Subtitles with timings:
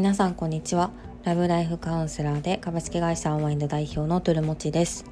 [0.00, 0.92] 皆さんこんにちは。
[1.24, 5.04] ラブライフカウンセラーで株式会社アンワインド代表のトゥルモチです。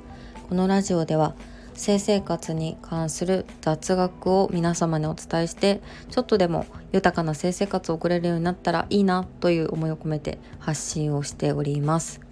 [0.49, 1.35] このラジオでは
[1.75, 12.23] 性生活に関する雑学を皆様にお伝えしてちょっとでも豊かな性生活を送れるようになったらいいなという思いを込めて発信をしております。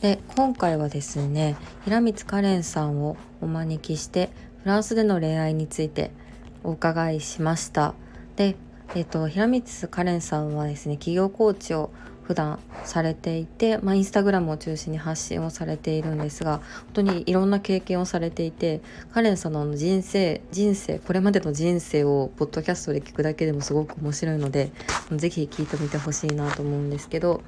[0.00, 4.30] で今回はですね平光カレンさんをお招きして
[4.62, 6.12] フランスでの恋愛について
[6.62, 7.94] お伺いしました。
[8.36, 8.54] で
[8.94, 11.90] えっ、と平光カレンさんはですね企業コーチを
[12.26, 18.80] 普段されていて、まあ、インスタグラムを中心に発信をされているんですが本当にいろんな経験をされていて
[19.12, 24.72] カレンさんの人生人生これまでの人生をポッドキャストで聞くだけでもすごく面白いので
[25.12, 27.42] 是非聞いてみてほしいなと思うんですけど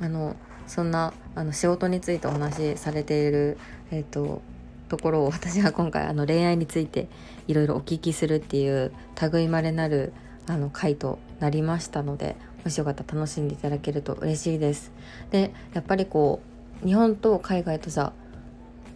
[0.00, 0.34] あの
[0.66, 3.58] そんなあの仕事についてお話しされている、
[3.92, 4.42] えーと、
[4.88, 7.08] ところを私が今回あの恋愛について
[7.46, 8.92] いろいろお聞きするっていう
[9.32, 10.12] 類まれなる
[10.46, 14.92] あの回となりましたのでもしよかったら楽しんでいただけると嬉しいです。
[15.30, 16.40] でやっぱりこ
[16.82, 18.12] う日本と海外とじゃ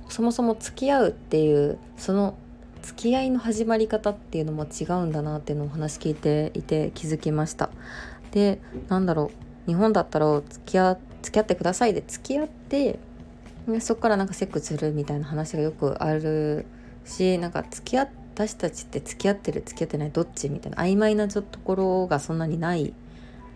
[0.09, 2.37] そもそも付き合うっていうその
[2.83, 7.71] 付き合いの始まり方っていうのも違うんだなっていうのをお話聞いていて気づきました。
[8.31, 9.31] でなんだろ
[9.67, 12.99] う日本だったら付き合付き合ってくださいで付き合って
[13.81, 16.67] そこからなんかセックスするみたいな話がよくある
[17.07, 22.93] しなんか付き合って私たちって付き合ってる付き合ってないどっちみたいな曖昧なところがそんなにない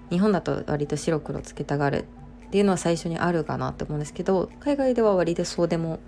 [0.08, 2.04] 日本だと割と白黒つけたがる
[2.46, 5.98] っていうのは最初にあるかなと思うんですけど海外では割とそうでも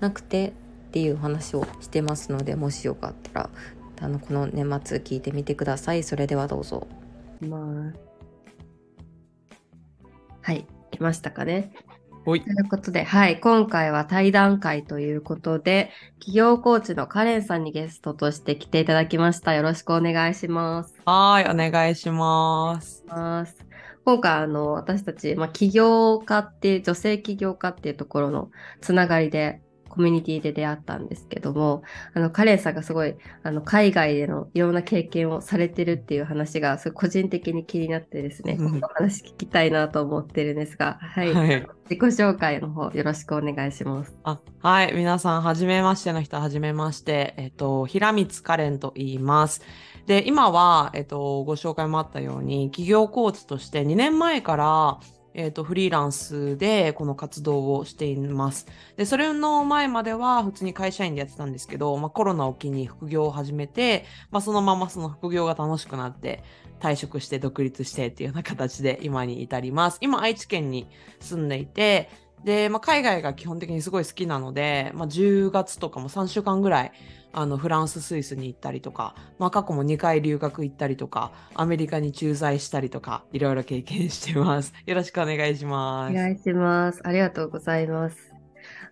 [0.00, 0.54] なくて
[0.88, 3.50] っていう話をしてますのでもしよかったら
[4.00, 6.86] あのこの年末聞いてみてくださいそれではどうぞ。
[7.40, 7.60] まあ、
[10.40, 11.72] はい来ましたかね。
[12.24, 19.54] ということで、はい、今回は対談会ということで、企業コーチのカレンさんにゲストとして来ていただきました。
[19.54, 20.94] よろしくお願いします。
[21.04, 23.04] はい、お願いします。
[24.06, 29.60] 今回、あの、私たち、まあ、起業家って女性起業家っていうところのつながりで
[29.94, 31.82] コミュニティで出会ったんですけども、
[32.14, 41.32] あの、カレンさんがすごい、あの、海外でのいろんな経験をされてるっていう話が、すごい個人的に気になってですね、うん、お話聞きたいなと思ってるんですが、はい。
[41.32, 41.48] はい、
[41.88, 44.18] 自己紹介の方、よろしくお願いします。
[44.24, 44.92] あはい。
[44.94, 47.34] 皆さん、はじめましての人、はじめまして。
[47.36, 49.62] えっと、平光カレンと言います。
[50.06, 54.98] で、今は、えっと、ご紹介もあったように、企業コーチとして2年前から、
[55.34, 58.66] えっ、ー、と、フリーランスでこの活動をしています。
[58.96, 66.44] で、それの前までは普通に会社員でやってたんですけど、まあコロナを機に副業を始めて、まあそのままその副業が楽しくなって
[66.80, 69.98] 退職して独立してっていうような形で今に至ります。
[70.00, 70.86] 今愛知県に
[71.18, 72.08] 住んでいて、
[72.44, 76.92] で、まあ海外が基本的にすごい好きなので、まあ10月とかも3週間ぐらい
[77.32, 84.72] あのフランススイスに行ったりとか、まあ、過去も2回留学行ったりとかアメリカに駐在したりとかいろいろ経験してます。
[84.86, 86.12] よろしくお願いします。
[86.12, 87.00] お願いします。
[87.04, 88.32] ありがとうございます。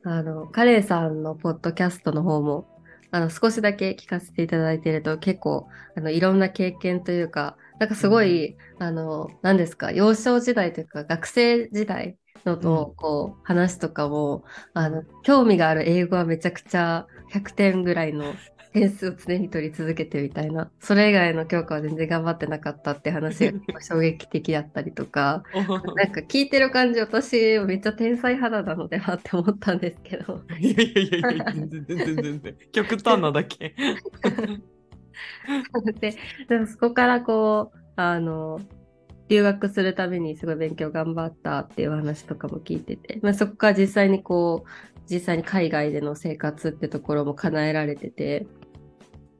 [0.04, 2.66] あのカレンさんのポッドキャストの方も
[3.12, 9.92] あの少しだけ聞かせていただいていると結構あのいろんな経験というかなんかすごい、うん、あの何ですか？
[9.92, 14.44] 幼少時代というか学生時代のと、こう話とかも
[14.74, 18.34] あの興味がある英語はめちゃくちゃ100点ぐらいの
[18.72, 25.42] 点数を常に取り続けてみたいな、それ以外の教科は全然頑張ってなかったって話が衝撃的だったりとか、
[25.96, 30.42] なんか聞いてる感じ、私めっちゃ天才肌なのではって思ったんですけど。
[30.58, 32.56] いやいやいやいや、全然全然全然。
[32.72, 33.74] 極端なだけ。
[36.00, 36.16] で
[36.48, 38.60] でもそこからこう、あの、
[39.32, 44.68] 留学するためにすごい勉強頑張ったっていう話とかも聞いてて、まあ、そこから実際にこう
[45.10, 48.46] 実際に海外での生活ってところも叶えられてて、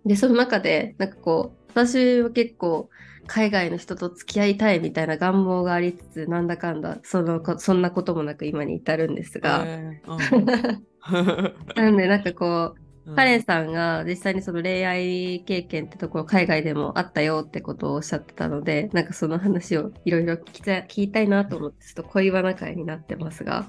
[0.04, 2.91] で、その中で、なんかこう、私は結構、
[3.28, 9.62] 海外の人と付き合いたいみたいな願望がありつつ、なんだかんだ、そのそんなこともなく今に至るんですが。
[9.64, 12.81] えーうん、 なんで、なんかこう、
[13.16, 23.69] カレンさんが実際にその恋愛経験ってところ海外でもあったよってことをおっしゃってたのでなんかその話をいろいろ聞きたいなと思ってちょっと恋バナ会になってますが、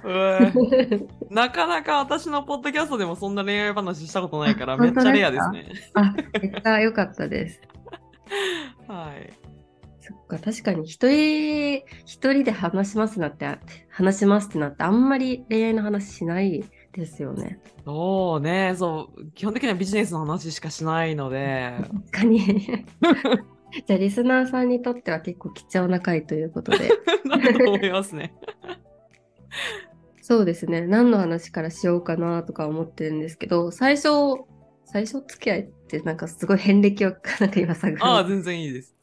[1.31, 5.71] なかなか私のポッドキャストでもそんな恋愛話したことないからめっちゃレアですね。
[5.95, 7.62] あめっちゃ良かったです。
[8.88, 9.33] はい。
[10.06, 13.57] そっか確かに一人一人で話しますなって
[13.89, 17.60] 話しますってなってあんまり恋愛の話しないですよね。
[17.86, 21.74] そうね、そう、基本的にはビジネスの話しかしないので。
[22.12, 22.40] 確かに。
[23.88, 26.90] じゃあ、リスナーさんにとっては結構貴重な回ということで。
[27.57, 28.34] と思いますね。
[30.22, 30.81] そうですね。
[30.81, 34.10] 何の話からしようかなとか思ってるんですけど、最初、
[34.86, 37.10] 最初付き合いってなんかすごい遍歴を
[37.42, 38.06] なんか今探る。
[38.06, 38.95] ああ、全然いいです。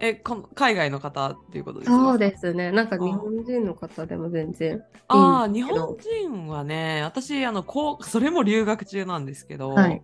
[0.00, 0.14] え
[0.54, 1.96] 海外の方っていうことですか？
[1.96, 2.70] そうですね。
[2.70, 10.02] なんかあ日本人の方でも全然ああ、日本人はね、私、あの、こう、それも留学中なんですけど、はい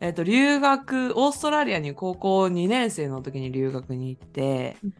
[0.00, 4.92] えっと、留学、オーストラリアに高校2年生の時に留学に行ってうん、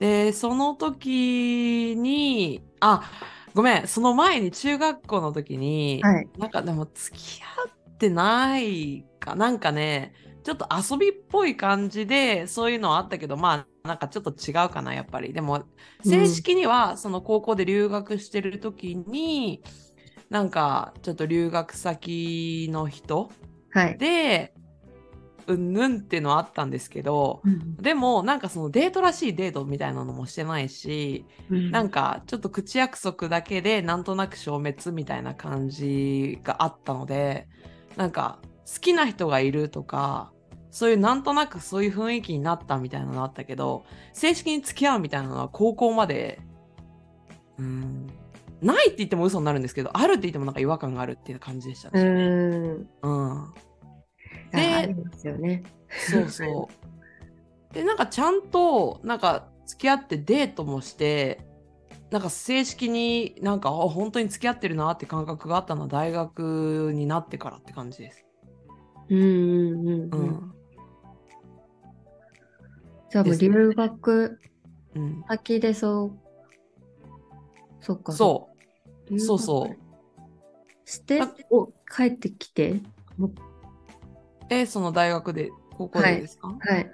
[0.00, 3.10] で、その時に、あ、
[3.54, 6.28] ごめん、その前に中学校の時に、はい。
[6.38, 10.12] なんかでも付き合ってないか、なんかね、
[10.44, 15.32] ちょっと遊びっぽい感じで、そういうのはあったけど、まあ、なんかちょっと違うかな、やっぱり。
[15.32, 15.64] でも、
[16.04, 19.62] 正式には、その高校で留学してる時に、
[20.28, 23.30] なんか、ちょっと留学先の人
[23.70, 23.98] はい。
[23.98, 24.54] で、
[25.46, 37.48] うんぬんっていうのはあったんですけど、うんでも、なんかそのデートらしいデートみたいなのもしてないし、なんかちょっと口約束だけでなんとなく消滅みたいな感じがあったので
[37.96, 38.38] なんか
[38.72, 40.32] 好きな人がいるとか
[40.70, 46.40] そういうなんとなくそういう雰囲気になったみたいなのあったけど正式に付き合うみたいなのは高校まで
[47.58, 48.06] うん
[48.62, 52.00] ないって言っても嘘になるんですけどあるって言ってもなんか違和感があるっていう感じでしたうね。
[53.02, 53.54] うん、あ
[54.52, 55.62] でありますよね。
[55.88, 56.68] そうそ
[57.70, 57.74] う。
[57.74, 61.46] で、なんかちゃんと、なんか付き合ってデートもして、
[62.10, 68.24] なんか正式になんか、あ、本当に付き合ってるなって感覚があったのは大学になってからって感じです。
[69.08, 70.54] うんうんうんううん。
[73.10, 73.12] ん。
[73.12, 74.40] じゃあもう留学
[74.94, 75.24] うん。
[75.28, 76.18] 先でそう。
[77.80, 78.12] そっか。
[78.12, 78.50] そ
[79.10, 79.20] う。
[79.20, 79.76] そうそう。
[80.84, 81.20] して
[81.94, 82.80] 帰ってきて。
[83.16, 83.32] も
[84.48, 86.90] え、その大学で、高校でですか、はい。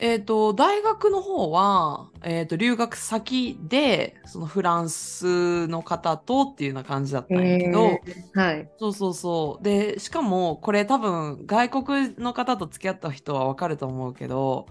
[0.00, 8.70] えっ、と、大学の方は、えっ、と、留学先で、そのフランスの方とっていうような感じだったんやけど、えーはい。
[8.78, 9.64] そうそうそう。
[9.64, 14.66] で、しかも、これ多分、外国の方と付き合った人はわかると思うけど、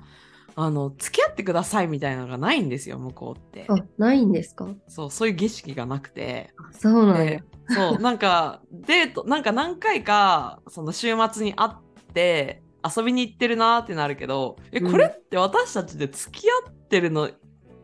[0.55, 3.65] あの、付き合ってくださいみたいなのがないんですよ、向こうって。
[3.67, 4.67] あ、ないんですか？
[4.87, 6.51] そう、そういう儀式がなくて。
[6.57, 7.43] あそうなんやで。
[7.67, 11.71] そう、なんか、デート、なんか何回か、その週末に会っ
[12.13, 14.91] て、遊びに行ってるなーってなるけど、え、うん。
[14.91, 17.29] これって私たちで付き合ってるの、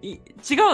[0.01, 0.19] い違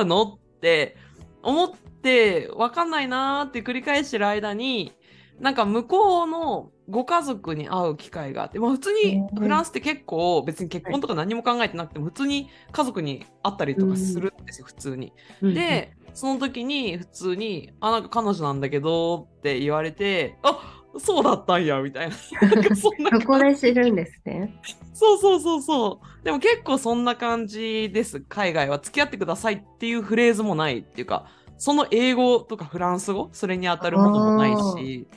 [0.01, 0.97] うのって
[1.43, 4.93] 思って、わかんないなーって繰り返してる間に、
[5.39, 15.13] なんか向こうのご家族に会う機会があって、まあ普通にうんフランスって結構別に結婚とか何も考えてなくても普通に家族に会ったりとかするんですよ、普通に。
[15.41, 22.15] うん、で、その時に普通に、あ、なんか彼女なんだけどって言われて、あそうだったんや、みたいな。
[22.75, 24.59] そんなそこで知るんですね。
[24.93, 26.25] そうそうそうそう。
[26.25, 28.21] でも結構そんな感じです。
[28.21, 31.27] 海外は付き合ってくださいっていうフレーズもないっていうか、
[31.57, 35.07] その英語とかフランス語、それに当たるものもないし、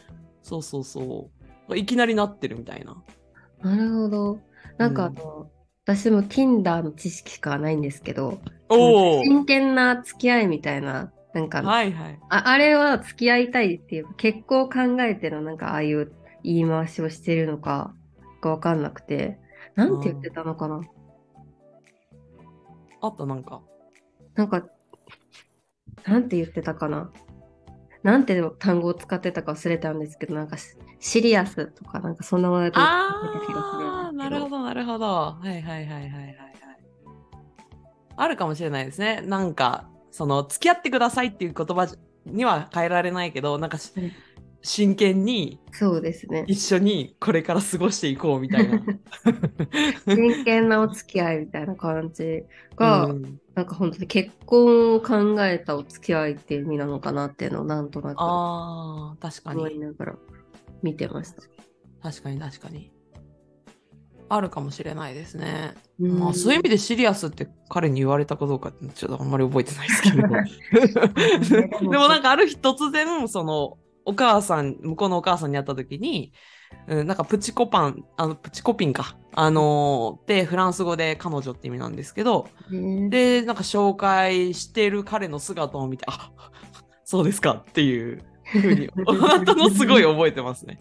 [0.43, 1.31] そうそうそ
[1.69, 1.77] う。
[1.77, 3.03] いきなりなってるみたいな。
[3.63, 4.41] なるほど。
[4.77, 5.51] なんかあの、
[5.85, 12.19] 私も Tinder の知識しかないんですけど、真剣な付き合いみたいな、なんか、はいはい。
[12.29, 16.13] ああれは付き合いたいっていうか、結婚を考えてのなんかああいう
[16.43, 17.95] 言い回しをしてるのか
[18.41, 19.39] がわかんなくて、
[19.75, 20.81] なんて言ってたのかな、
[23.01, 23.63] あったなんか。
[24.35, 24.67] なんか、
[26.05, 27.13] なんて言ってたかな
[28.03, 32.91] なんて単語を使ってたか忘れたんですけど、なんかシシリアスとかなんかそんなワードを使
[33.29, 34.13] ってた気がするああ。
[34.13, 35.07] なるほど、なるほど。
[35.07, 36.37] はいはいはいはいはいはい。
[38.17, 39.23] あるかもしれないですね。
[39.23, 41.89] なんか、その、付き合ってくださいっていう言葉
[42.25, 44.13] には変えられないけど、なんかしうん
[44.65, 46.45] 真剣にそうですね。
[46.47, 48.81] 一緒にこれから過ごしていこうみたいな。
[50.07, 52.45] 真剣なお付き合いみたいな感じ
[52.77, 59.81] が、うんなんか本当に結婚を考えたお付き合いっていう意味なのかなっていうのをなんとなくああ、確か思いに。
[59.81, 60.17] ながら
[60.83, 61.43] 見てました。
[62.03, 62.92] 確かに確かに。
[64.35, 65.75] あるかもしれないですね。
[66.01, 71.91] うんまあ、そういう意味でシリアスって彼に言われたかどうかってちょっとあんまり覚えてないですけど。
[71.91, 76.33] でもなんかある日突然、その、お母さん、向こうのお母さんに会った時に、
[76.89, 79.17] うん、なんかプチコパン、あの、プチコピンか。
[79.35, 86.31] あのーで、フランス語で彼女って意味なんですけど、ねで、なんか紹介してる彼の姿を見て、あ、
[87.05, 90.79] そうですかっていうふうに、あったのすごい覚えてますね。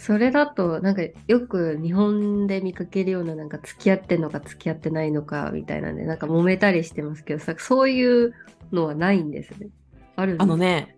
[0.00, 8.34] それだとなんかよく日本で見かけるようななんか付き合ってんのか付き合ってないのかみたいなんでなんか揉めたりしてますけどさそういう
[8.72, 9.68] のはないんですね。
[10.16, 10.96] あるあのね、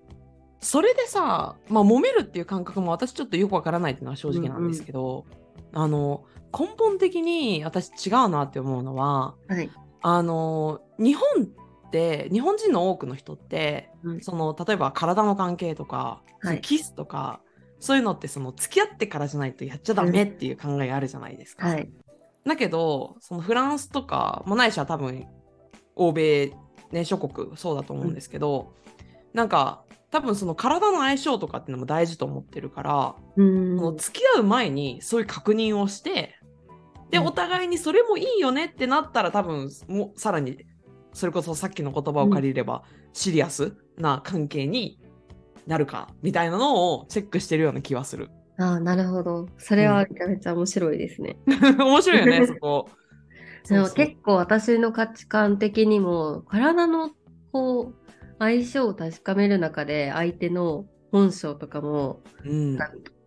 [0.61, 5.26] それでさ、まあ、揉めるっていう感覚も私ちょっとよくわからないっていうのは正直なんですけど、
[5.73, 6.25] あの、
[6.56, 9.68] 根本的に私違うなって思うのは、はい。
[10.02, 17.40] あの、日本って、日本人の多くの人って、うんその、例えば体の関係とか、はいキスとか、
[17.83, 21.67] そういうのってその付き合ってからじゃないとやっちゃダメっていう考えがあるじゃないですか。
[21.67, 21.91] はい。
[22.47, 25.27] だけどそのフランスとか、まあ、ないしは多分
[25.97, 26.53] 欧米、
[26.93, 28.73] ね、諸国そうだと思うんですけど、
[29.35, 36.39] なんか多分その体の相性とかっていうのも大事と思ってるから、うんその付き合う前にそういう確認をして
[37.11, 40.65] で、うんお互いにそれもいいよねってなったら多分もうさらに
[41.15, 45.01] それこそさっきの言葉を借りれば、シリアスな関係に
[45.66, 48.31] なるかみたいなのをチェックしてるような気はする。
[48.59, 49.49] ああ、なるほど。
[49.59, 51.37] それはめちゃめちゃ面白いですね。
[51.78, 52.88] 面白いよねそこ。
[53.69, 57.11] でもそうそう結構私の価値観的にも体の
[57.52, 62.78] こう相性を確かめる中で相手の本性とかもうん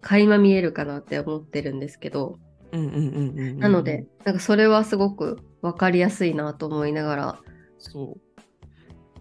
[0.02, 2.38] 垣間見えるかなって思ってるんですけど、
[2.74, 7.40] うんうんうんうんうんなのでなんかそれはすごく分かりやすいなと思いながら、
[7.80, 8.25] そう。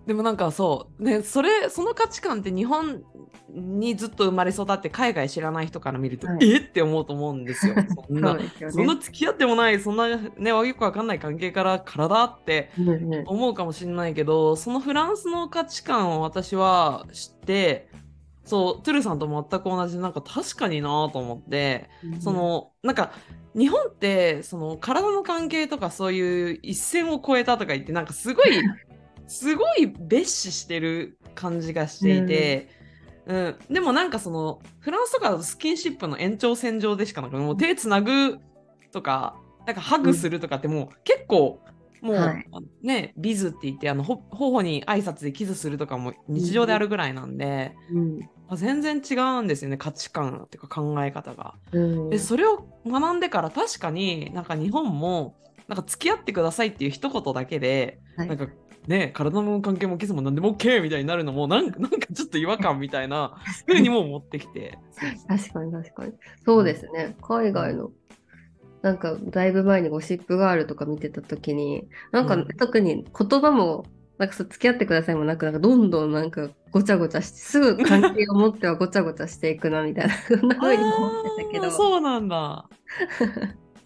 [0.07, 3.03] でもなんかそう、ね、それ、その価値観って日本
[3.49, 6.61] にずっと生まれ育って海外知らない人から見ると、はいえっ？
[6.61, 7.75] て思うと思うんですよ。
[7.75, 8.39] そんそな
[8.71, 9.01] そんなね。
[9.01, 17.89] 付き合ってもない、そんなね、よくわかんない関係から体ってうんうん思うかもしれないけど、そのフランスの価値観を私は知って、
[18.45, 21.89] そう、トゥルさんと全く同じで、なんか確かになと思って、
[22.21, 23.13] そのなんか
[23.57, 28.61] 日本ってその体の関係とかそういう一線を越えたとか言ってなんかすごい
[29.27, 32.69] すごい蔑視してる感じがしていて、
[33.27, 33.57] うん。
[33.71, 38.39] でもなんかそのフランスとかだとスキンシップの延長線上でしかなくもう手つなぐ
[38.93, 41.61] とかなんかハグするとかってもう結構
[42.03, 42.47] もう、はい。
[42.83, 48.21] ねビズって言ってあのほ頬に挨拶でキスするとかも日常であるぐらいなんで、うん。
[48.47, 51.55] あ全然違うんですよね価値観っていうか考え方が。
[51.73, 52.11] うん。
[52.11, 55.35] でそれを学んでから確かになんか日本も
[55.67, 58.29] なんか付き合ってくださいっていう一言だけで、はい。
[58.29, 58.49] なんか
[58.87, 63.37] ね体の関係もキスも何でも OK みたいになるのもなんか なんかちょっと違和感みたいな
[63.67, 64.79] ふうにも思ってきて。
[65.29, 66.13] 確かに確かに。
[66.45, 67.17] そうですね。
[67.23, 67.91] 海外の、
[68.83, 73.87] なんかだいぶ前にゴシップガールとか見てた時に、なんかうん特に言葉も、
[74.19, 81.71] なんかそう付き合ってくださいもなく、なんかどんどんなんかごちゃごちゃして、すぐ関係を持ってはごちゃごちゃしていくなみたいな、 そんな風に思ってたけど。
[81.71, 82.37] そうなんだ。
[82.37, 82.69] は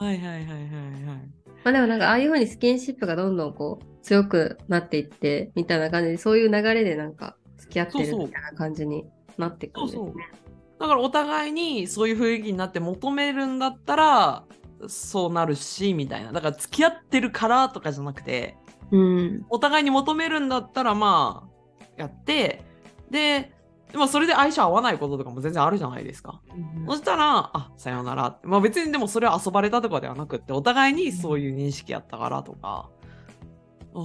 [0.03, 1.38] いはいはいはいはい。
[1.65, 9.05] まあでもなんかああいう風にスキンシップがどんどんこう強くなっていって、みたいな感じで、そういう流れでなんか付き合ってるみたいな感じに
[9.37, 10.05] なっていくんですね。
[10.05, 10.49] そうそう
[10.79, 14.45] だからお互いにそういう雰囲気になって求めるんだったら
[14.87, 18.57] そうなるしみたいなだから付き合ってるからとかじゃなくて
[18.91, 19.47] うん。
[19.51, 22.63] お互いに求めるんだったらまあやって
[23.11, 23.53] で
[23.91, 26.43] でもそれで相性合わないこととかも全然あるじゃないですか。
[26.87, 28.47] そしたら、あ、さようならって。
[28.47, 32.91] まあ別にでもそれは遊ばれたとかではなくって、お互いにそういう認識やったからとか、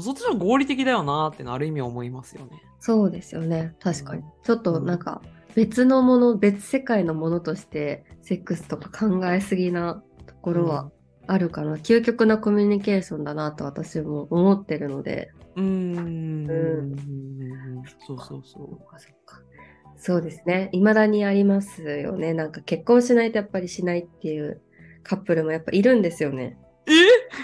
[0.02, 2.52] そっちの合理的だよなってのある意味思いますよね。
[2.80, 3.76] そうですよね。
[3.80, 4.28] 確かにうん。
[4.44, 5.22] ちょっとなんか
[5.56, 10.92] 別のもの、別世界のものとしてセックスとか考えすぎなところは
[11.28, 11.76] あるかな。
[11.76, 15.32] 究極なコミュニケーションだなと私も思ってるので。
[15.56, 16.94] うーん。
[17.84, 18.70] うそうそうそう。
[18.70, 19.42] そっかそっか
[20.06, 20.70] そうですね。
[20.74, 22.34] 未だにありますよね。
[22.34, 24.62] なんか結婚しないとやっぱりしないっていう
[25.02, 26.58] カップルもやっぱいるんですよね。
[26.86, 26.92] え？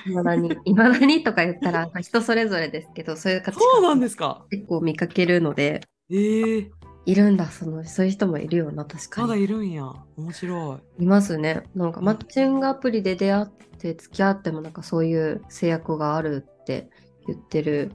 [0.04, 0.50] 未だに。
[0.66, 4.46] 未だにとか言ったら人それぞれですけど、そういう価値そうなん観ですか？
[4.52, 6.70] 結構見かけるので、えー、
[7.06, 9.28] いるんだ、その、そういう人もいるよな、確かに。
[9.30, 9.94] まだいるんや。
[10.18, 11.04] 面白い。
[11.04, 11.64] いますね。
[11.76, 13.46] なんかマッチングアプリで出会っ
[13.78, 16.90] て付き合ってもなんかそういう制約があるって
[17.26, 17.94] 言ってる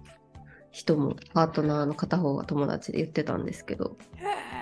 [0.71, 3.99] 人もパートナーの片方が友達で言ってたんですけど。
[4.17, 4.54] へえ。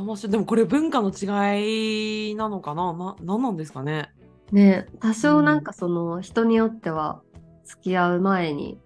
[0.00, 0.32] 面白い。
[0.32, 2.92] でもこれ文化の違いなのかな？
[2.92, 4.10] な、なんなんですかね？
[4.50, 7.22] ね多少なんかその人によっては
[7.64, 8.78] 付き合う前に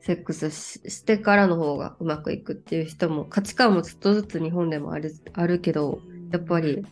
[0.00, 6.84] セックスししてからの方がうまくいくっていう人も価値観もちょっとずつ日本でもあるあるけどやっぱり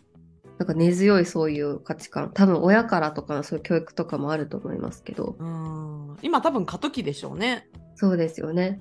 [0.58, 6.16] なんか根強いそういう価値観多分親からとかのそういう教育とかもあると思いますけどうん。
[6.22, 7.68] 今多分過渡期でしょうね。
[7.96, 8.80] そうですよね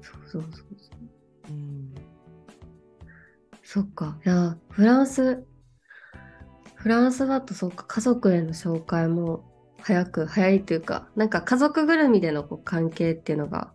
[0.00, 0.81] そうそうそう。
[3.72, 5.46] そっかいやフランス
[6.74, 9.50] フランスだとそっか家族への紹介も
[9.80, 13.72] 早く早いというかなんか家族ぐるみでのこう関係っていうのが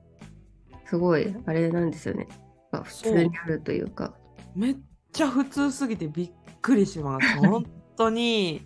[0.85, 2.27] すごいあれなんですよね、
[2.71, 4.13] まあ、普通にあるというか
[4.55, 4.75] めっ
[5.11, 7.37] ちゃ普通すぎてびっくりします。
[7.41, 8.61] 本当に。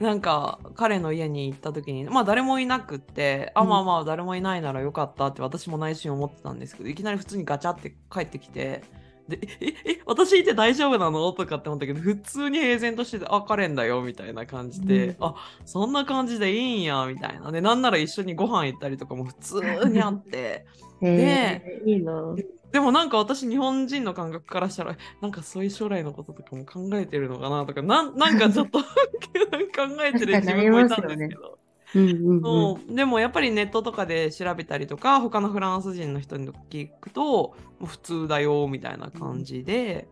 [0.00, 8.82] なんか彼の家に行った時にまあ誰もいなくって、あうんまあまあ誰もいないならよかったって私も内心思ってたんですけどいきなり普通にガチャって帰ってきて
[9.28, 11.32] でえええ私いて大丈夫なの？
[11.32, 20.66] とかって思ったけど普通に平然としててあカレンだよみたいな感じで、うんあそんな感じでいいんやみたいなでなんなら一緒にご飯行ったりとかも普通にあって。
[21.02, 22.34] えーいいな
[22.72, 28.86] でもなんか私日本人の感覚からしたらえなんかそういう将来のこととかも考えてるのかなとかなんなんかちょっと 考
[30.02, 31.58] えてる自分もいたんですけど。
[31.94, 32.94] うんうんうん。
[32.94, 40.08] でもやっぱりネットとかで調べたりとか他のフランス人の人に聞くともう普通だよみたいな感じで、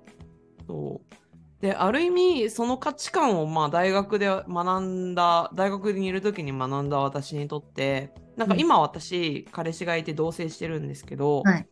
[0.66, 1.14] そう
[1.62, 11.66] である意味その価値観をまあ大学で学んだ大学にいる時に学んだ私にとってなんか今私、彼氏がいて同棲してるんですけど、はい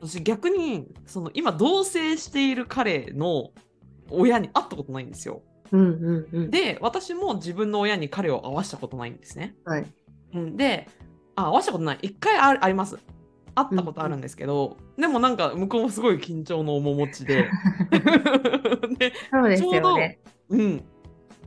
[0.00, 3.50] 私逆にその今同棲している彼の
[4.10, 5.42] 親に会ったことないんですよ。
[5.72, 6.50] うんうんうん。
[6.50, 9.56] で私も自分の親に彼を会わしたことないんですね。
[9.64, 9.86] はい。
[10.34, 10.88] うん、で、
[11.34, 11.98] あ、会わしたことない。
[12.02, 12.98] 一回ああります。
[13.54, 17.48] 会ったことあるんですけど、でもなんか向こうもすごい緊張の面持ちで。
[18.98, 20.18] で、そうですちょうどよね。
[20.50, 20.84] うん。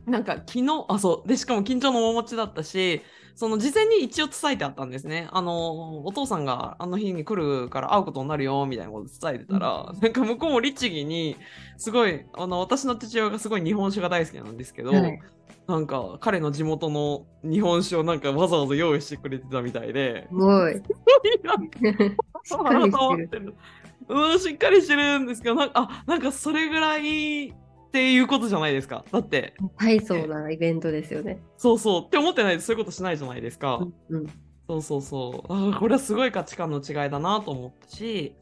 [0.06, 1.28] なんか昨日、あ、そう。
[1.28, 3.02] で、しかも緊張の面持ちだったし、
[3.34, 5.28] その事前に一応伝えてあったんですね。
[5.32, 11.36] あの、お父さんがあの日に来るから会うことになるよ、みたいなこと伝えてたら、なんか向こうも律儀に、
[11.76, 15.20] すごい、あの、私の父親がすごい日本酒が大好きなんですけど、はい
[15.70, 20.74] なんか彼の地元の日本酒をなんかわざわざ用意してくれてたみたいで、すごい。
[21.44, 21.78] なんか
[22.42, 23.46] しっかりしてる。
[23.46, 23.54] る。
[24.08, 27.54] うん、しっかりしてるんですけど、なんか、あ、なんかそれぐらい
[27.90, 29.04] っていうことじゃないですか。
[29.10, 31.42] だって、大層なイベントですよね。
[31.56, 33.84] そうそうって思ってないとそういうことしないじゃないですか。
[34.08, 34.26] うん。
[34.68, 35.52] そうそうそう。
[35.72, 38.36] あこれはすごい価値観の違いだなと思ったし、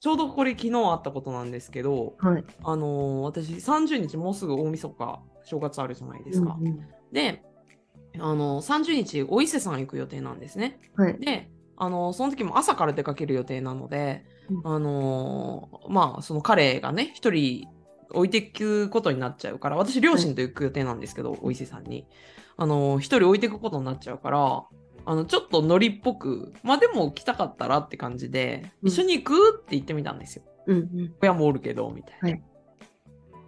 [0.00, 2.44] ちょうどこれ昨日あったことなんですけど、はい。
[2.64, 6.56] あのー私30日もうすぐ大晦日、正月あるじゃないですか。
[6.58, 6.80] うんうん
[7.12, 7.42] で、
[8.18, 10.80] あのー30日お伊勢さん行く予定なんですね。
[10.96, 11.18] はい。
[11.20, 17.68] で、あのその時も朝から出かける予定なので、うんあのーまあその彼がね一人
[18.12, 22.06] 置いていくことになっちゃうから私両親と行く予定なんですけど、お伊勢さんに。
[22.56, 24.64] あのー一人置いていくことになっちゃうから
[25.06, 28.88] あのちょっとノリっぽくまあでも来たかったらって感じで、うん。
[28.88, 30.42] 一緒に行くって言ってみたんですよ。
[30.66, 31.14] うんうん。
[31.22, 32.42] 親もおるけどみたいな、はい。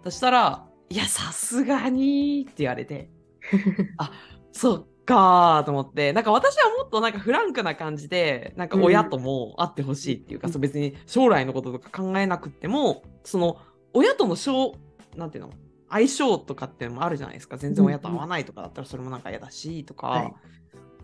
[0.03, 3.09] そしたら「いやさすがに」って言われて
[3.97, 4.11] あ
[4.51, 10.59] そっかーと思ってなんか私はもっとなんかフランクな感じでなんか親とも会ってほしいっていうか、うん。
[10.59, 13.57] 別に将来のこととか考えなくってもその
[13.93, 14.71] 親との相
[15.15, 15.51] なんていうの？
[15.89, 17.57] 相性とかっていうのもあるじゃないですか。
[17.57, 20.23] 全然親と会わないとかだったらそれもなんか嫌だしとか、はい。
[20.23, 20.37] だか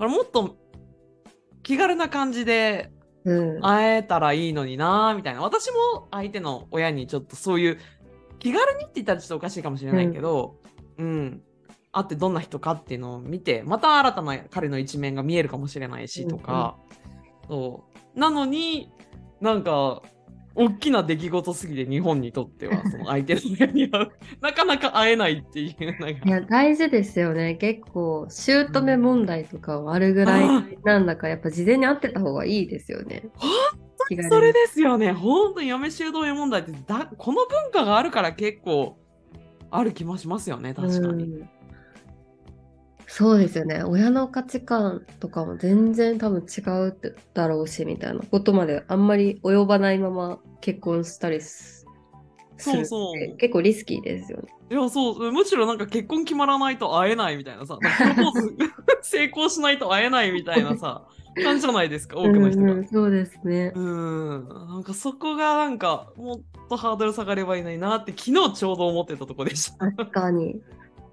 [0.06, 0.58] らもっと
[1.62, 2.91] 気軽な感じで
[3.25, 3.62] うん。
[3.62, 5.41] 会えたらいいのになーみたいな。
[5.41, 7.80] 私も相手の親にちょっとそういう
[8.39, 10.56] 気軽にって言ったらちょっとおかしいかもしれないけど、
[10.97, 11.41] うん。
[11.91, 16.78] 会ってどんな人かっていうのを見てまた新たな彼の一面が見えるかもしれないしとか、
[17.47, 17.84] そ
[18.15, 18.19] う。
[18.19, 18.91] なのに
[19.41, 20.02] なんか
[20.60, 27.56] 大きな出来事すぎて日本にとっては その相手の親に会う なかなか会えないっていうなんかいや、大事ですよね。
[27.56, 33.30] 結構、姑問題とかはあるぐらいなんだか、やっぱ事前に会ってた方がいいですよね。
[34.10, 38.98] 気軽にそれですよね本当に嫁姑問題ってだこの文化があるから結構
[39.69, 41.24] ある気もしますよね確かに。
[41.26, 41.50] うん
[43.12, 43.84] そうですよね。
[43.84, 51.88] 親の価値観とかも全然多分違うってだろうし、みたいなことまであんまり及ばないまま結婚したりす
[52.58, 54.50] するってそうそう結構リスキーですよね。
[54.69, 58.56] いや、そう、むしろなんか結婚決まらないと会えないみたいなさ、プロポーズ
[59.02, 61.08] 成功しないと会えないみたいなさ、
[61.43, 62.74] 感じじゃないですか、多くの人が。
[62.74, 63.72] うんうんそうですね。
[63.74, 69.91] うん、なんかそこがなんかもっとハードル下がればいいのになって昨日ちょうど思ってたとこでした。
[69.91, 70.62] 確かに。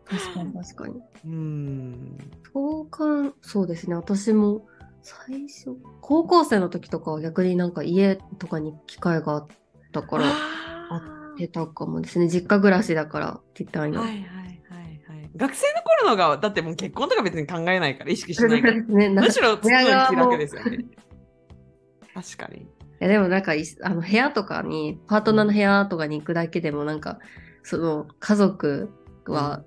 [0.09, 1.03] 確かに確かに。
[1.25, 2.19] うん。
[2.53, 3.97] そうかん、そうですね。
[3.97, 4.66] 私も
[5.03, 9.47] 最初、高校生の時とかは逆になんか家とかに機会があっ
[9.92, 10.25] たから、
[10.90, 12.29] あ出たかもですね。
[12.29, 14.03] 実家暮らしだからって言ったらいいの。
[14.03, 14.33] ーはいはいは
[15.14, 15.31] いはい。
[15.37, 18.75] 学生の頃のが、だってもう結婚とか別に考えないから、意識しないから。
[18.75, 20.85] ね、むしろそっちの親側も気楽ですよね。
[22.14, 22.62] 確かに。
[22.62, 22.66] い
[23.01, 27.19] やでもなんかいあの部屋とかにパートナーの部屋とかに行くだけでもなんか
[27.62, 28.90] その家族
[29.27, 29.64] は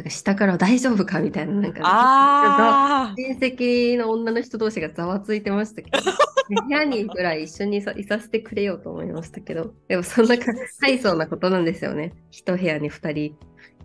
[0.00, 3.14] なんか下から大丈夫かみたいななんか。
[3.18, 5.98] 親戚の女の人同士がざわついてましたけど
[6.66, 10.46] 部屋にぐらい一緒にいさいさせてくれようと思いましたけどでもそんなか
[10.80, 13.36] 大層なことなんですよね一部屋に二人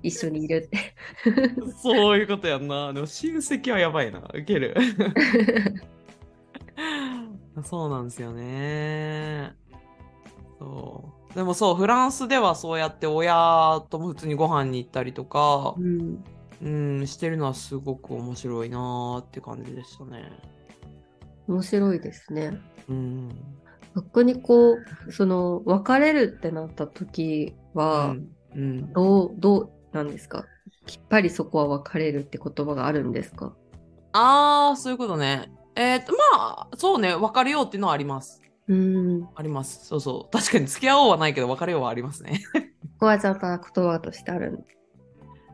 [0.04, 0.96] 一緒にいるって
[1.84, 2.94] そういうことやんな。
[2.94, 4.20] でも親戚はやばいな。
[4.34, 4.74] ウケる。
[7.64, 9.54] そうなんですよね。
[10.60, 11.25] そう。
[11.36, 16.24] でもそう、フランスではそうやって親とも普通にご飯に行ったりとかう、ん
[16.62, 16.70] う
[17.04, 20.32] ん、してるのはすごく面白いなーって感じでしたね。
[21.48, 23.30] 面白いですねうん。
[23.96, 28.30] 逆にこうその別れるってなった時は、うん。
[28.56, 30.46] うん、どう、どうなんですか？
[30.86, 33.54] きっぱりそこは別れるって言葉があるんですか？
[34.14, 35.52] ああ、そういうことね。
[35.76, 38.42] えっ、と、まあ、そうね、別れようっていうのはあります。
[38.68, 39.22] うーん。
[39.24, 39.86] こあります。
[39.86, 40.32] そうそう。
[40.32, 42.42] 確かに付き合おうはないけど、別れようはありますね。
[43.00, 44.66] こはちゃんと言葉としてあるん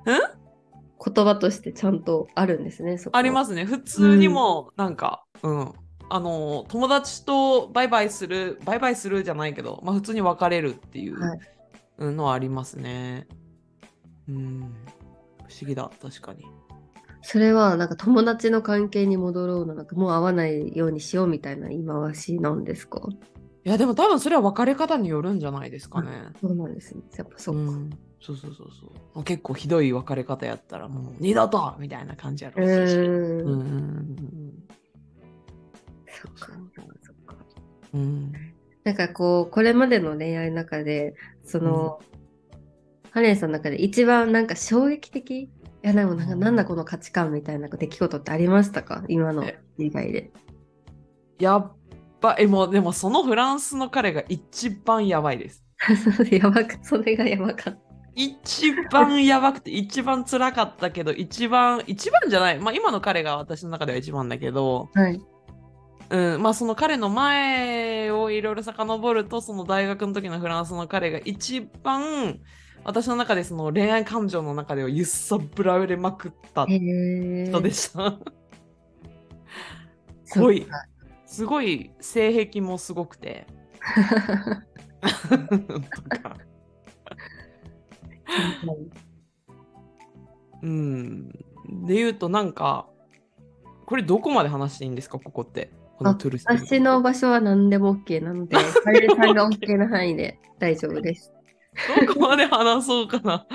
[0.06, 2.98] 言葉としてちゃんとあるんですね。
[3.12, 3.66] ありますね。
[3.66, 5.74] 普通にもなんか、うん、
[6.10, 11.40] あの友達とバイバイするバイバイするじゃないけど、まあ、普通に別れるっていうはい
[11.98, 13.28] うんのはありますね。
[14.28, 16.46] うん、不思議だ確かに。
[17.22, 23.02] それはなんか友達の関係に戻ろうのなんかもう会わないようにしようみたいな言い回しなんですか？
[23.64, 26.10] いやでも多分それは別れ方によるんじゃないですかね。
[26.42, 27.04] そうなんですね。
[27.18, 27.62] やっぱそうか。
[27.62, 32.96] ん、そうそうそうそうもう結構ひどい別れ方やったらもう二度とみたいな感じやうろうし。
[32.96, 34.64] うんうんうん
[36.08, 36.48] そっか。
[37.04, 37.36] そっか。
[37.94, 38.32] うんうん
[38.84, 41.14] なんかこう、これまでの恋愛の中で、
[41.46, 42.00] その、
[43.12, 45.52] ハレンさんの中で一番なんか衝撃的
[45.84, 49.04] いやでもなんかなんだこの価値観みたいな出来事ってありましたか？
[49.08, 50.32] 今のえ以外で。
[51.40, 51.72] やっ
[52.22, 55.66] ばえもうでもそのフランスの彼が一番やばいです。
[56.32, 57.80] やばく、それがやばかっ
[58.14, 65.02] 一番やばくて一番辛かったけど一番一番じゃないまあ今の彼が私の中では一番だけど、た。
[65.02, 65.22] はい。
[66.10, 72.40] うん、まあその彼の前をいろいろ遡るとその大学の時のフランスの彼が一番
[72.84, 76.66] 私の中でその恋愛感情の中では揺さぶられまくった。
[76.66, 78.18] 人でした。
[80.26, 80.66] そう濃い
[81.26, 83.46] すごい性癖もすごくて。
[85.00, 85.08] と
[86.22, 86.38] か
[90.62, 91.30] うん。
[91.86, 92.88] で言うとなんか
[93.86, 95.72] これどこまで話していいんですかここって。
[95.98, 101.31] このあトゥルス私の場所は何でも OK なので、カレルさんが OK な範囲で大丈夫です。
[102.06, 103.46] どこまで話そうかな。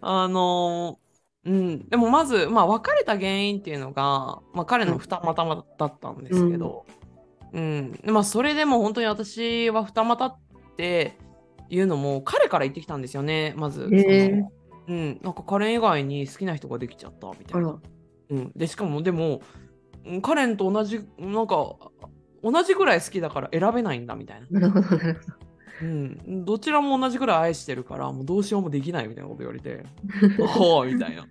[0.00, 0.98] あの
[1.44, 6.84] うん、でもまず、まあ、別れた原因っていうのが、まあ、彼の二股だったんですけど、
[7.52, 7.92] うん。
[7.92, 10.38] でまあ、それでも本当に私は二股っ
[10.76, 11.16] て
[11.68, 13.54] いうのも彼から言ってきたんですよね。
[13.56, 14.44] まず、へー。
[14.88, 17.80] うん、なんか彼以外に好きな人ができちゃったみたいな。
[18.30, 19.40] うん、でしかもでも
[20.04, 21.76] うんカレンと同じなんか
[22.42, 24.60] 同じぐらい好きだから選べないんだみたいな。
[24.60, 25.20] なるほど、なる
[25.82, 29.84] うん、どちらも同じくらい愛してるからもうどうしようもできないみたいなこと言われて
[30.58, 31.26] おおみたいな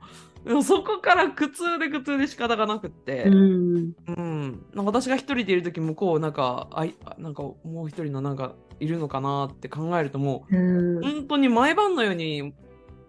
[0.46, 3.24] でもそこから苦痛で苦痛で仕方がなくって。
[3.24, 3.94] うん。
[4.08, 11.02] うん、なんか私が一人でいる時向こうなんかあいなんかもう一人のなんかいるのかなって考えるともうんう。
[11.02, 12.54] 本当に毎晩のように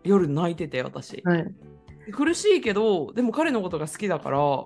[0.03, 1.55] 夜泣いてて私はい。
[2.11, 4.65] 苦しいけどでも彼のことが好きだから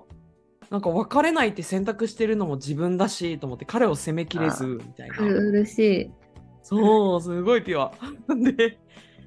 [0.69, 5.15] なんか別れないって選択してるのも自分だしと思って彼を責めきれずみたいな。
[5.15, 6.11] 苦しい。
[6.61, 7.93] そう、すごいピュア。
[8.35, 8.79] で、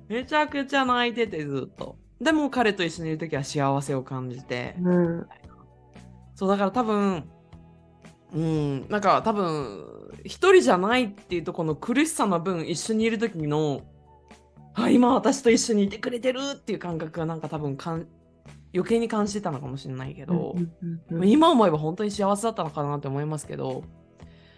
[0.09, 1.97] めちゃくちゃ泣いててずっと。
[2.20, 4.77] でも彼と一緒にいるときは幸せを感じて。
[4.81, 5.27] うん。
[6.35, 7.25] そう、だから多分、
[8.33, 9.85] うん、なんか多分、
[10.25, 13.83] 一人じゃないっていうとこの苦しさの分、一緒にいるときの、
[14.75, 18.07] あ、今私と一緒にいてくれてるっていう感覚がなんか多分かん
[18.75, 20.57] 余計に感じてたのかもしれないけど、
[21.23, 23.85] 今思えば本当に幸せだったのかなって思いますけど、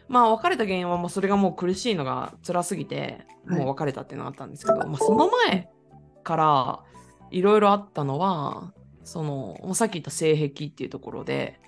[0.08, 5.68] まあ別れた原因はもうそれがもう苦しいのが辛すぎて、はいもう別れたっていうのがあったんですけど、まあその前
[6.24, 6.80] から
[7.30, 8.72] いろいろあったのは、
[9.04, 11.60] その、さっき言った性癖っていうところで、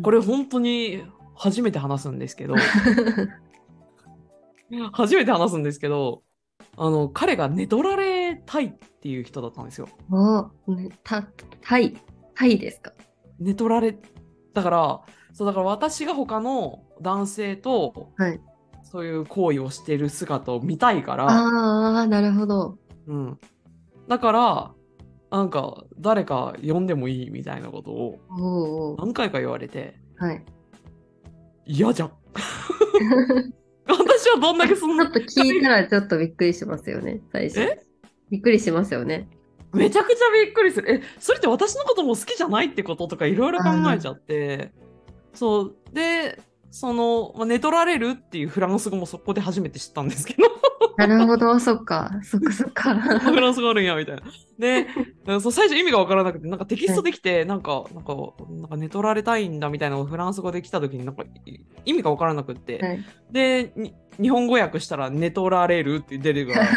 [0.00, 1.02] これ本当に
[1.34, 2.54] 初めて話すんですけど、
[4.92, 6.22] 初めて話すんですけど、
[6.76, 9.88] あの、彼が寝取られたいっていう人だったんですよ。
[10.12, 11.24] あ、ね、た、
[11.62, 11.96] タイ、
[12.36, 12.92] タイですか？
[13.40, 13.98] 寝取られ
[14.54, 15.00] だから
[15.32, 18.40] そうだから私が他の男性とはい。
[18.82, 22.78] そういう行為をしてる姿を見たいから、ああ、なるほど。
[23.06, 23.38] うん、
[24.08, 24.72] だから
[25.30, 30.42] なんか誰か呼んでもいいみたいなことを何回か言われてはい。
[31.66, 32.12] 嫌じゃん
[33.86, 37.84] 私はどんだけそんなちょっと聞いたらちょっとびっくりしますよね、最初え？
[38.30, 39.28] びっくりしますよね。
[39.74, 44.72] めちゃくちゃびっくりするえそれって私のことも好きじゃないってこととかいろいろ考えちゃって
[45.34, 50.44] そうでその、まあ、寝取られるっていうフランス語もそこで初めて知ったんですけど。
[50.98, 52.94] なるほど、そっか、そっかそっか。
[53.20, 54.22] フランス語あるんやみたいな。
[54.58, 54.88] で、
[55.40, 58.16] そう最初意味がわからなくて、なんかテキストできて、なんか、なんか、
[58.50, 63.04] なんか寝取られたいんだみたいなのがフランス語で来た時に、なんかい意味がわからなくって、はい。
[63.30, 66.68] で、に日本語訳したら寝取られるって出るから、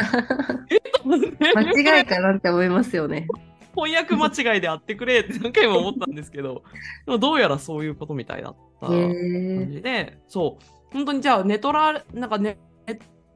[1.84, 3.28] 間違いかなって思いますよね。
[3.76, 6.64] 翻訳間違いであってくれって何回も思ったんですけど、
[7.06, 9.68] でもどうやらそういうことみたいだったへ感え。
[9.72, 12.58] じで、そう、本当にじゃあ寝取られ、なんかね、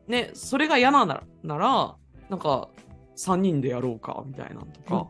[0.08, 1.96] ね、それが嫌なら、なら、
[2.30, 2.70] なんか、
[3.16, 5.08] 3人でやろうか、みたいなのとか、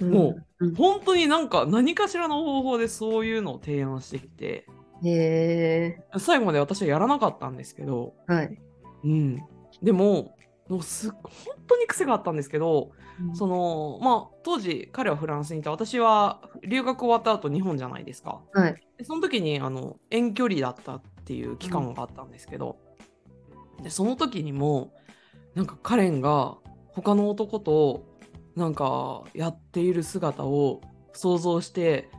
[0.00, 0.68] もうん。
[0.68, 4.64] うん本当になんか何かしらの方法でそういうのを提案してきて。
[6.18, 8.56] 最後まで私はやらなかったんですけど、はい。
[9.02, 9.42] うん。
[9.82, 10.36] でも、
[10.68, 13.01] もうすっ本当に癖があったんですけど、うん
[13.34, 18.40] そのまあ当時彼はフランスにいた私は留学終わった後日本じゃないですか。
[18.52, 18.74] はい。
[18.98, 22.78] でその時にあの遠距離だったっていう期間があったんですけど、
[23.82, 24.92] でその時にも
[25.54, 26.56] なんかカレンが
[26.88, 28.06] 他の男と
[28.56, 30.80] なんかやっている姿を
[31.12, 32.10] 想像して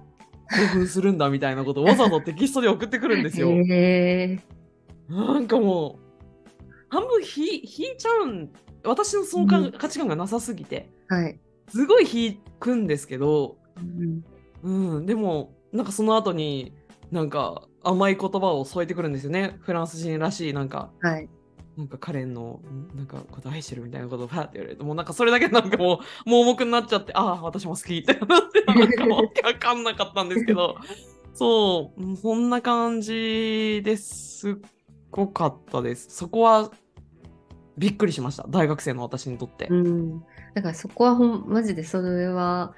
[0.50, 3.50] 興奮するんだみたいなことをわざわざテキストで送ってくるんですよ。
[5.10, 6.04] なんかもう
[6.90, 9.72] 半分引い引いちゃうん私のそのかうん。
[9.72, 11.39] 価値観がなさすぎてはい。
[11.69, 13.58] すごい引くんですけど、
[14.63, 14.96] うん。
[14.96, 16.74] うん、でもなんかその後に
[17.12, 19.58] なんか甘い言葉を添えてくるんですよね。
[19.62, 21.30] フランス人らしいなんかはい。
[21.78, 22.62] なんかカレンの
[22.93, 29.24] んなんかこと愛してるみたいなことをパーって言われるともうなんかそれだけなんかもう盲目になっちゃってああ私も好きってなってなんかわ
[29.60, 30.78] かんなかったんですけど。
[31.34, 32.02] そう。
[32.04, 34.56] うんそんな感じですっ
[35.10, 36.08] ごかったです。
[36.10, 36.72] そこは
[37.78, 40.20] びっくりしました大学生の私にとって、うん。
[40.54, 42.74] だからそこはほん、マジでそれは、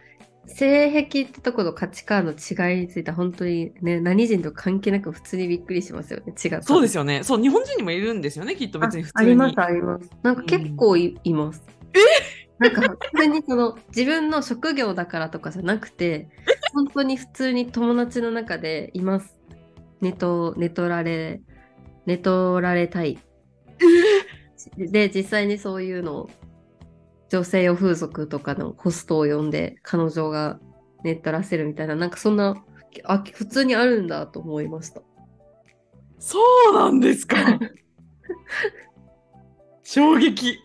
[0.47, 6.33] 性癖ってとこの価値観の違いについては本当にね、何人と関係なく普通にびっくりしますよね。
[6.33, 6.61] 違った。
[6.61, 10.09] そうですよねそう日本人にもいるんですよねきっと別に普通にああります、あります。
[10.21, 11.63] なんか結構い,、います。
[11.93, 11.99] え？
[12.59, 16.29] なんか普通にその自分の職業だからとかじゃなくて、
[16.73, 19.35] 本当に普通に友達の中でいます。
[19.99, 21.41] 寝と、寝取られ、
[22.05, 23.17] 寝取られたい。
[24.77, 26.29] で、実際にそういうのを
[27.29, 30.59] 女性用風俗とかのホストを呼んで彼女が
[31.03, 32.63] 寝取らせるみたいな、なんかそんな、
[33.03, 35.01] あ、普通にあるんだと思いました。
[36.19, 36.39] そ
[36.71, 37.37] うなんですか？
[39.83, 40.59] 衝撃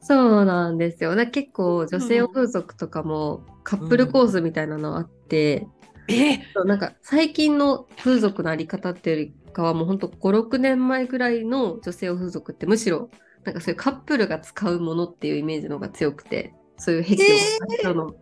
[0.00, 1.14] そうなんですよ。
[1.14, 5.66] だ結構女性用風俗とかもカップルコースみたいなのあって、
[6.08, 6.40] え？
[6.54, 13.08] そうなんか最近の風俗のあり方っていうよりかはもうほんと5、6年前ぐらいの女性用風俗ってむしろ
[13.42, 18.14] なんかそういうカップルが使うものっていうイメージの方が強くて、そういう癖をした人の、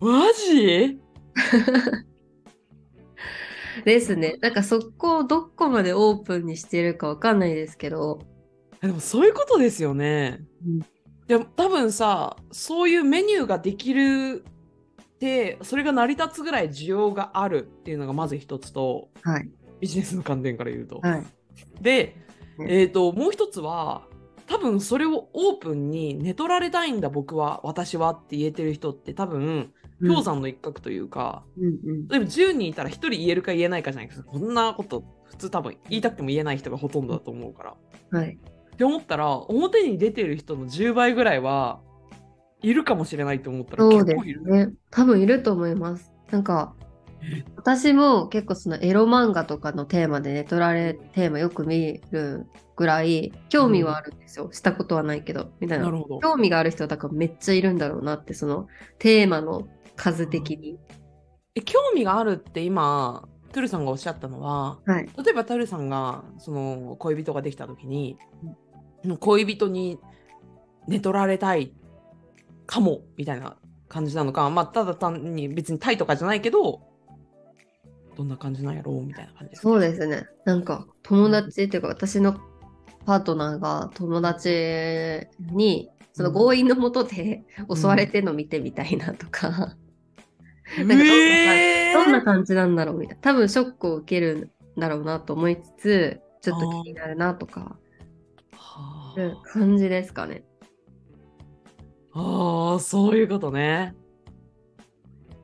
[0.00, 1.00] マジ？
[3.84, 4.36] ですね。
[4.40, 8.20] なんかそこをどこまでオープンにしてるかわかんないですけど、
[8.80, 10.40] でもそういうことですよね。
[10.64, 10.80] うん。
[11.26, 14.55] でも多分さそういうメニューができるっ
[15.18, 19.50] てそれが成り立つぐらい需要があるっていうのがまず一つとはい。
[19.80, 21.00] ビジネスの観点から言うと。
[21.00, 21.24] はい。
[21.82, 22.16] で、
[22.58, 24.02] ねえー、ともう一つは
[24.46, 32.08] 多分それをオープンに寝取られたいんだ僕は私はって言えてる人って多分氷山の一角というか、うんうん。
[32.08, 37.76] 例えば10人いたら1人言えるか言えないかじゃないですかこんなこと普通多分言いたくても言えない人がほとんどだと思うか
[38.12, 38.18] ら。
[38.18, 38.38] はい。
[38.74, 41.80] って思ったら表に出てる人の10倍ぐらいは
[42.62, 44.42] いるかもしれないと思ったら結構いる。
[44.44, 44.72] すね。
[44.90, 46.12] 多分いると思います。
[46.30, 46.74] なんか、
[47.56, 54.50] 私も結構そのエロ漫画とかのテーマでね、取られテーマよく見るぐらい興味はあるんですよ。
[54.52, 55.90] したことはないけど、みたいな。
[56.22, 60.78] 興味がある人はだからめっちゃいるんだろうなって、そのテーマの数的に。
[61.56, 65.08] え興味があるって今トゥルさんがおっしゃったのははい。
[65.24, 68.18] 例えばトゥルさんがその恋人ができた時に
[69.18, 69.98] 恋人に
[70.86, 71.72] 寝取られたい
[72.66, 73.56] かもみたいな
[73.88, 74.48] 感じなのか。
[74.50, 76.80] まあただ単に別にタイとかじゃないけど
[78.16, 79.62] どんな感じなんやろうみたいな感じです。
[79.62, 80.26] かそうですね。
[80.44, 82.40] なんか友達っていうか私の
[83.04, 89.50] パートナーが友達にその強引のもとで襲われてるの見てみたいなとか、
[90.78, 90.88] なん。
[90.88, 90.98] かどん
[91.44, 92.04] なえー！
[92.04, 93.22] どんな感じなんだろうみたいな。
[93.22, 97.76] 多分ショックを受けるんだろうなと思いつつ、ちょっと気になるなとか、
[99.52, 100.42] 感じですかね。
[102.18, 103.94] ああーそういうことね。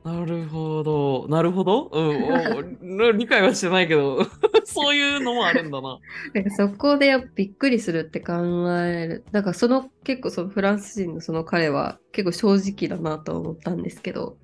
[0.03, 1.27] なるほど。
[1.29, 1.89] なるほど？
[1.93, 3.11] うんお。
[3.13, 4.25] 理解はしてないけど、
[4.65, 5.99] そういうのもあるんだな。
[6.33, 8.33] なんかそこでやっぱびっくりするって考
[8.81, 9.23] える。
[9.31, 14.37] だからその結構そのフランス人のその彼は結構正直だなと思ったんですけど。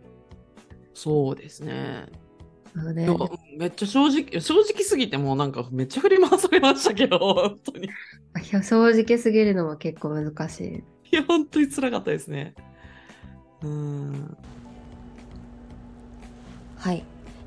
[0.94, 2.06] そうですね。
[2.94, 3.10] ね
[3.58, 7.90] めっちゃ正直、正直すぎてもうなんかめっちゃ振り回されましたけど、本当に。
[8.64, 10.84] 正直すぎるのは結構難しい。
[11.16, 12.54] や、本当に辛かったですね。
[13.62, 14.38] うーん。
[16.78, 17.04] はい、い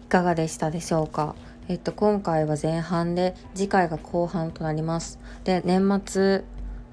[0.09, 1.35] かがでしたでしょうか？
[1.68, 5.18] えっと今回は前半で次回が後半となります。
[5.44, 6.44] で年末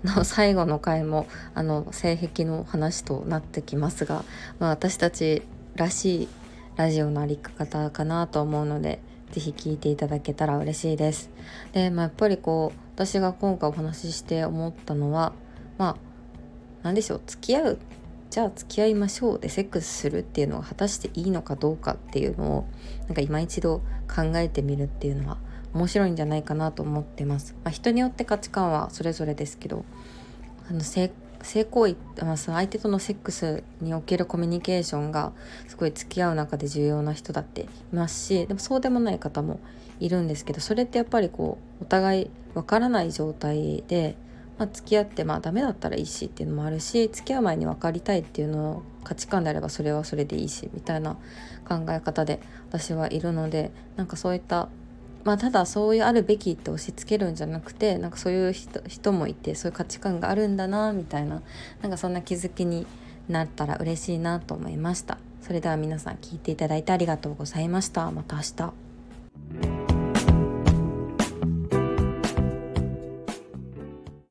[0.04, 4.24] の 最後の回もあの性癖の話となってきますが、
[4.60, 5.42] まあ、私たち
[5.76, 6.28] らしい
[6.78, 9.02] ラジオのあり方かなと思うので
[9.32, 11.30] ぜひ聞いていただけたら嬉しいです。
[11.74, 15.34] で、まあ、やっぱりこう私が今回お話しして思ったのは
[15.78, 16.09] まあ
[16.84, 17.80] 何でしょう付き合う
[18.30, 22.68] じゃあ付き合いましょうでセックスするっていうのが果たしていいのかどうかっていうのを
[23.08, 25.38] なんか今一度考えてみるっていうのは
[25.74, 27.56] 面白いんじゃないかなと思ってます。
[27.64, 29.86] まあ、人によって価値観はそれぞれですけど
[30.70, 31.12] あの性
[31.42, 35.32] 性行為、まあ、その相手とのセックスにおけるコミュニケーションが
[35.68, 39.60] すごい付き合う中で重要な人だっていますしでもそうでもない方も
[40.00, 44.18] いるんですけどそれってやっぱりこうお互いわからない状態で、
[44.60, 51.16] まあ、付き合ってまあダメだったらいいしっていうのもあるし付き合う前に分かりたいっていうのを価値観であればそれはそれでいいしみたいな
[51.68, 54.70] 考え方で私はいるのでなんかそういった
[55.26, 61.42] まあ、ただそういうあるべきって押し付けるんじゃなくてなんかそういう人もいてそういう価値観があるんだなみたいな
[61.82, 62.88] なんかそんな気づきに
[63.28, 65.18] なったら嬉しいなと思いました。
[65.42, 68.10] それでは皆さん聞いていただいてありがとうございました。
[68.12, 68.42] また明
[69.84, 69.89] 日。